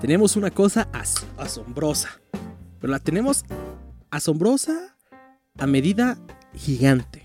tenemos 0.00 0.36
una 0.36 0.50
cosa 0.50 0.88
asombrosa. 1.36 2.20
Pero 2.80 2.90
la 2.90 2.98
tenemos 2.98 3.44
asombrosa 4.10 4.96
a 5.58 5.66
medida 5.66 6.18
gigante. 6.54 7.22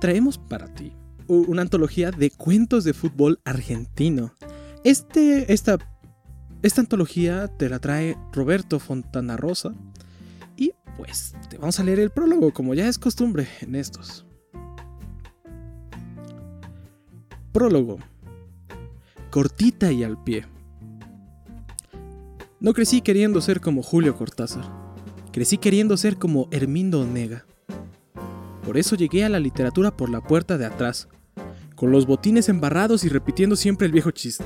Traemos 0.00 0.38
para 0.38 0.72
ti 0.74 0.92
una 1.26 1.62
antología 1.62 2.10
de 2.10 2.30
cuentos 2.30 2.84
de 2.84 2.94
fútbol 2.94 3.40
argentino. 3.44 4.34
Este, 4.84 5.52
esta, 5.52 5.78
esta 6.62 6.80
antología 6.80 7.48
te 7.48 7.68
la 7.68 7.78
trae 7.78 8.16
Roberto 8.32 8.78
Fontana 8.78 9.36
Rosa. 9.36 9.74
Y 10.56 10.72
pues 10.96 11.34
te 11.48 11.58
vamos 11.58 11.78
a 11.78 11.84
leer 11.84 12.00
el 12.00 12.10
prólogo, 12.10 12.52
como 12.52 12.74
ya 12.74 12.88
es 12.88 12.98
costumbre 12.98 13.48
en 13.60 13.74
estos. 13.74 14.26
Prólogo. 17.52 17.98
Cortita 19.30 19.92
y 19.92 20.04
al 20.04 20.22
pie. 20.22 20.46
No 22.60 22.72
crecí 22.72 23.02
queriendo 23.02 23.40
ser 23.40 23.60
como 23.60 23.84
Julio 23.84 24.16
Cortázar. 24.16 24.64
Crecí 25.30 25.58
queriendo 25.58 25.96
ser 25.96 26.16
como 26.16 26.48
Hermindo 26.50 27.02
Onega. 27.02 27.46
Por 28.64 28.76
eso 28.76 28.96
llegué 28.96 29.22
a 29.22 29.28
la 29.28 29.38
literatura 29.38 29.96
por 29.96 30.10
la 30.10 30.20
puerta 30.20 30.58
de 30.58 30.66
atrás, 30.66 31.08
con 31.76 31.92
los 31.92 32.04
botines 32.04 32.48
embarrados 32.48 33.04
y 33.04 33.08
repitiendo 33.08 33.54
siempre 33.54 33.86
el 33.86 33.92
viejo 33.92 34.10
chiste. 34.10 34.44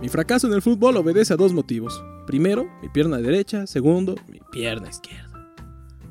Mi 0.00 0.08
fracaso 0.08 0.46
en 0.46 0.52
el 0.52 0.62
fútbol 0.62 0.96
obedece 0.96 1.34
a 1.34 1.36
dos 1.36 1.52
motivos. 1.52 2.00
Primero, 2.28 2.68
mi 2.80 2.88
pierna 2.88 3.16
derecha. 3.16 3.66
Segundo, 3.66 4.14
mi 4.28 4.38
pierna 4.52 4.88
izquierda. 4.88 5.52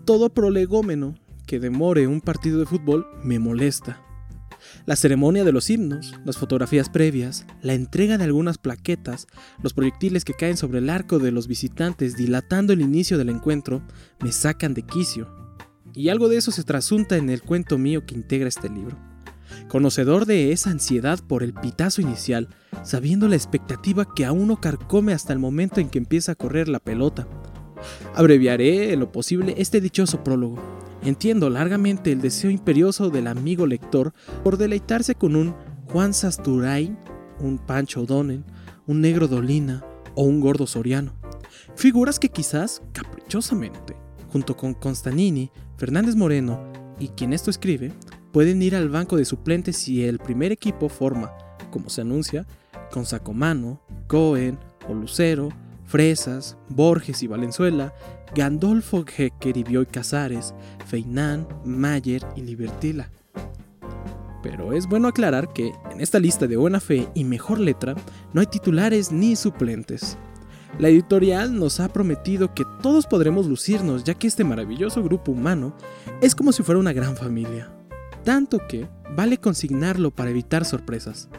Todo 0.03 0.29
prolegómeno 0.29 1.15
que 1.45 1.61
demore 1.61 2.07
un 2.07 2.19
partido 2.19 2.59
de 2.59 2.65
fútbol 2.65 3.07
me 3.23 3.39
molesta. 3.39 4.01
La 4.85 4.95
ceremonia 4.95 5.43
de 5.43 5.51
los 5.51 5.69
himnos, 5.69 6.13
las 6.25 6.37
fotografías 6.37 6.89
previas, 6.89 7.45
la 7.61 7.73
entrega 7.73 8.17
de 8.17 8.23
algunas 8.23 8.57
plaquetas, 8.57 9.27
los 9.61 9.73
proyectiles 9.73 10.25
que 10.25 10.33
caen 10.33 10.57
sobre 10.57 10.79
el 10.79 10.89
arco 10.89 11.19
de 11.19 11.31
los 11.31 11.47
visitantes 11.47 12.15
dilatando 12.15 12.73
el 12.73 12.81
inicio 12.81 13.17
del 13.17 13.29
encuentro, 13.29 13.81
me 14.21 14.31
sacan 14.31 14.73
de 14.73 14.83
quicio. 14.83 15.27
Y 15.93 16.09
algo 16.09 16.29
de 16.29 16.37
eso 16.37 16.51
se 16.51 16.63
trasunta 16.63 17.17
en 17.17 17.29
el 17.29 17.41
cuento 17.41 17.77
mío 17.77 18.05
que 18.05 18.15
integra 18.15 18.47
este 18.47 18.69
libro 18.69 18.97
conocedor 19.67 20.25
de 20.25 20.51
esa 20.51 20.69
ansiedad 20.69 21.19
por 21.25 21.43
el 21.43 21.53
pitazo 21.53 22.01
inicial, 22.01 22.49
sabiendo 22.83 23.27
la 23.27 23.35
expectativa 23.35 24.07
que 24.13 24.25
a 24.25 24.31
uno 24.31 24.59
carcome 24.59 25.13
hasta 25.13 25.33
el 25.33 25.39
momento 25.39 25.79
en 25.79 25.89
que 25.89 25.97
empieza 25.97 26.33
a 26.33 26.35
correr 26.35 26.67
la 26.67 26.79
pelota. 26.79 27.27
Abreviaré 28.15 28.93
en 28.93 28.99
lo 28.99 29.11
posible 29.11 29.55
este 29.57 29.81
dichoso 29.81 30.23
prólogo. 30.23 30.76
Entiendo 31.07 31.49
largamente 31.49 32.11
el 32.11 32.19
deseo 32.19 32.51
imperioso 32.51 33.09
del 33.09 33.27
amigo 33.27 33.65
lector 33.65 34.13
por 34.43 34.57
deleitarse 34.57 35.15
con 35.15 35.37
un 35.37 35.55
Juan 35.85 36.13
Sasturain, 36.13 36.99
un 37.39 37.59
Pancho 37.59 38.01
O'Donnell, 38.01 38.43
un 38.87 38.99
Negro 38.99 39.29
Dolina 39.29 39.85
o 40.15 40.23
un 40.23 40.41
Gordo 40.41 40.67
Soriano. 40.67 41.13
Figuras 41.77 42.19
que 42.19 42.27
quizás, 42.27 42.81
caprichosamente, 42.91 43.95
junto 44.33 44.57
con 44.57 44.73
Constanini, 44.73 45.49
Fernández 45.77 46.17
Moreno 46.17 46.61
y 46.99 47.07
quien 47.07 47.31
esto 47.31 47.51
escribe, 47.51 47.93
pueden 48.33 48.61
ir 48.61 48.75
al 48.75 48.89
banco 48.89 49.15
de 49.15 49.23
suplentes 49.23 49.77
si 49.77 50.03
el 50.03 50.19
primer 50.19 50.51
equipo 50.51 50.89
forma, 50.89 51.31
como 51.71 51.89
se 51.89 52.01
anuncia, 52.01 52.45
con 52.91 53.05
Sacomano, 53.05 53.81
Cohen 54.07 54.59
o 54.89 54.93
Lucero, 54.93 55.53
Fresas, 55.87 56.57
Borges 56.69 57.23
y 57.23 57.27
Valenzuela, 57.27 57.93
Gandolfo 58.35 59.03
Hecker 59.03 59.57
y 59.57 59.63
Bioy 59.63 59.87
Casares, 59.87 60.53
Feinán, 60.85 61.47
Mayer 61.65 62.23
y 62.35 62.41
Libertila. 62.41 63.09
Pero 64.43 64.73
es 64.73 64.87
bueno 64.87 65.07
aclarar 65.07 65.51
que 65.51 65.71
en 65.91 65.99
esta 65.99 66.19
lista 66.19 66.45
de 66.45 66.57
buena 66.57 66.79
fe 66.79 67.07
y 67.15 67.23
mejor 67.23 67.59
letra 67.59 67.95
no 68.33 68.41
hay 68.41 68.47
titulares 68.47 69.11
ni 69.11 69.35
suplentes. 69.35 70.17
La 70.77 70.89
editorial 70.89 71.57
nos 71.57 71.79
ha 71.79 71.89
prometido 71.89 72.53
que 72.53 72.63
todos 72.83 73.07
podremos 73.07 73.47
lucirnos 73.47 74.03
ya 74.03 74.13
que 74.13 74.27
este 74.27 74.43
maravilloso 74.43 75.01
grupo 75.01 75.31
humano 75.31 75.73
es 76.21 76.35
como 76.35 76.51
si 76.51 76.61
fuera 76.61 76.79
una 76.79 76.93
gran 76.93 77.15
familia 77.15 77.71
tanto 78.27 78.59
que 78.67 78.89
vale 79.15 79.37
consignarlo 79.37 80.11
para 80.11 80.31
evitar 80.31 80.65
sorpresas. 80.65 81.29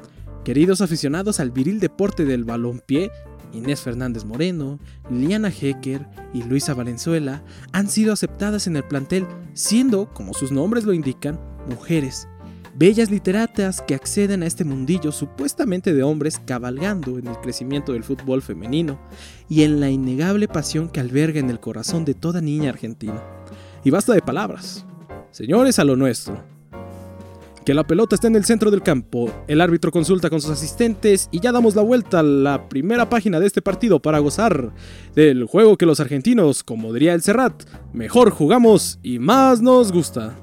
Queridos 0.43 0.81
aficionados 0.81 1.39
al 1.39 1.51
viril 1.51 1.81
deporte 1.81 2.25
del 2.25 2.45
balompié, 2.45 3.11
Inés 3.53 3.81
Fernández 3.81 4.25
Moreno, 4.25 4.78
Liliana 5.10 5.50
Hecker 5.50 6.06
y 6.32 6.42
Luisa 6.42 6.75
Valenzuela 6.75 7.42
han 7.72 7.88
sido 7.88 8.12
aceptadas 8.12 8.66
en 8.66 8.76
el 8.76 8.84
plantel, 8.84 9.26
siendo, 9.54 10.12
como 10.12 10.34
sus 10.34 10.53
nombres 10.53 10.84
lo 10.84 10.92
indican, 10.92 11.41
mujeres, 11.69 12.28
bellas 12.75 13.10
literatas 13.10 13.82
que 13.82 13.94
acceden 13.94 14.42
a 14.42 14.47
este 14.47 14.64
mundillo 14.64 15.12
supuestamente 15.12 15.92
de 15.92 16.03
hombres 16.03 16.41
cabalgando 16.44 17.19
en 17.19 17.26
el 17.26 17.36
crecimiento 17.38 17.92
del 17.92 18.04
fútbol 18.04 18.42
femenino 18.42 19.00
y 19.48 19.62
en 19.62 19.80
la 19.80 19.91
innegable 19.91 20.48
pasión 20.48 20.88
que 20.88 21.00
alberga 21.00 21.41
en 21.41 21.50
el 21.50 21.60
corazón 21.60 22.04
de 22.04 22.15
toda 22.15 22.41
niña 22.41 22.70
argentina. 22.70 23.22
Y 23.84 23.91
basta 23.91 24.12
de 24.12 24.22
palabras. 24.22 24.86
Señores, 25.30 25.78
a 25.78 25.84
lo 25.84 25.97
nuestro 25.97 26.58
que 27.69 27.75
la 27.75 27.87
pelota 27.87 28.15
está 28.15 28.29
en 28.29 28.37
el 28.37 28.47
centro 28.47 28.71
del 28.71 28.83
campo. 28.83 29.31
El 29.47 29.61
árbitro 29.61 29.93
consulta 29.93 30.31
con 30.31 30.41
sus 30.41 30.53
asistentes 30.53 31.29
y 31.31 31.41
ya 31.41 31.53
damos 31.53 31.77
la 31.77 31.83
vuelta 31.83 32.21
a 32.21 32.23
la 32.23 32.67
primera 32.67 33.11
página 33.11 33.41
de 33.41 33.47
este 33.47 33.61
partido 33.61 34.01
para 34.01 34.21
gozar 34.21 34.73
del 35.15 35.45
juego 35.45 35.77
que 35.77 35.84
los 35.84 36.01
argentinos, 36.01 36.62
como 36.62 36.95
diría 36.95 37.12
el 37.12 37.21
Serrat, 37.21 37.65
mejor 37.93 38.31
jugamos 38.31 38.99
y 39.03 39.19
más 39.19 39.61
nos 39.61 39.93
gusta. 39.93 40.34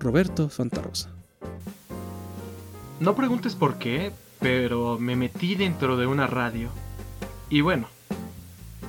Roberto 0.00 0.48
Fantarosa. 0.48 1.10
No 2.98 3.14
preguntes 3.14 3.54
por 3.54 3.78
qué, 3.78 4.10
pero 4.40 4.98
me 4.98 5.14
metí 5.14 5.54
dentro 5.54 5.96
de 5.96 6.08
una 6.08 6.26
radio. 6.26 6.70
Y 7.50 7.60
bueno, 7.60 7.86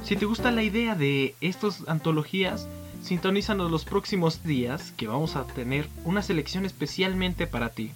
si 0.03 0.15
te 0.15 0.25
gusta 0.25 0.49
la 0.49 0.63
idea 0.63 0.95
de 0.95 1.35
estas 1.39 1.87
antologías, 1.87 2.67
Sintonízanos 3.01 3.71
los 3.71 3.85
próximos 3.85 4.43
días 4.43 4.93
que 4.95 5.07
vamos 5.07 5.35
a 5.35 5.45
tener 5.45 5.87
una 6.05 6.21
selección 6.21 6.65
especialmente 6.65 7.47
para 7.47 7.69
ti. 7.69 7.91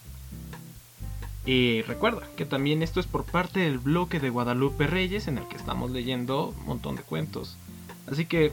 Y 1.46 1.84
recuerda 1.84 2.28
que 2.36 2.46
también 2.46 2.82
esto 2.82 3.00
es 3.00 3.06
por 3.06 3.24
parte 3.24 3.60
del 3.60 3.78
bloque 3.78 4.20
de 4.20 4.32
Guadalupe 4.32 4.88
Reyes 4.88 5.28
en 5.28 5.38
el 5.38 5.48
que 5.48 5.58
estamos 5.58 5.92
leyendo 5.92 6.56
un 6.60 6.66
montón 6.66 6.96
de 6.96 7.04
cuentos. 7.04 7.56
Así 8.12 8.26
que 8.26 8.52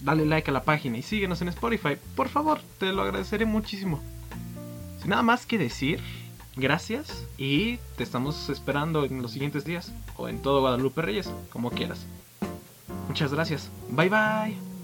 dale 0.00 0.26
like 0.26 0.50
a 0.50 0.52
la 0.52 0.64
página 0.64 0.98
y 0.98 1.02
síguenos 1.02 1.40
en 1.40 1.48
Spotify. 1.48 1.96
Por 2.14 2.28
favor, 2.28 2.60
te 2.78 2.92
lo 2.92 3.02
agradeceré 3.02 3.46
muchísimo. 3.46 4.02
Sin 5.00 5.10
nada 5.10 5.22
más 5.22 5.46
que 5.46 5.56
decir, 5.56 6.00
gracias 6.56 7.26
y 7.38 7.78
te 7.96 8.02
estamos 8.02 8.50
esperando 8.50 9.04
en 9.06 9.22
los 9.22 9.32
siguientes 9.32 9.64
días 9.64 9.92
o 10.16 10.28
en 10.28 10.42
todo 10.42 10.60
Guadalupe 10.60 11.00
Reyes, 11.00 11.30
como 11.50 11.70
quieras. 11.70 12.06
Muchas 13.08 13.32
gracias. 13.32 13.70
Bye 13.88 14.10
bye. 14.10 14.75